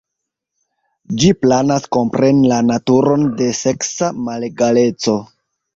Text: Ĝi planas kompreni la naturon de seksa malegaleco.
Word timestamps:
Ĝi 1.23 1.29
planas 1.43 1.85
kompreni 1.97 2.49
la 2.55 2.59
naturon 2.71 3.29
de 3.43 3.53
seksa 3.63 4.13
malegaleco. 4.29 5.21